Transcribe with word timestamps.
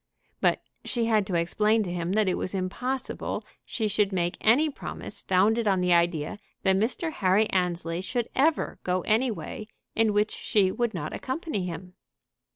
But 0.39 0.63
she 0.83 1.05
had 1.05 1.27
to 1.27 1.35
explain 1.35 1.83
to 1.83 1.91
him 1.93 2.13
that 2.13 2.27
it 2.27 2.33
was 2.33 2.55
impossible 2.55 3.43
she 3.63 3.87
should 3.87 4.11
make 4.11 4.35
any 4.41 4.67
promise 4.67 5.21
founded 5.21 5.67
on 5.67 5.79
the 5.79 5.93
idea 5.93 6.39
that 6.63 6.75
Mr. 6.75 7.11
Henry 7.13 7.47
Annesley 7.51 8.01
should 8.01 8.27
ever 8.33 8.79
go 8.83 9.01
any 9.01 9.29
way 9.29 9.67
in 9.93 10.11
which 10.11 10.31
she 10.31 10.71
would 10.71 10.95
not 10.95 11.13
accompany 11.13 11.67
him. 11.67 11.93